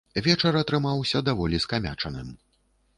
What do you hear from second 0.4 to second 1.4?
атрымаўся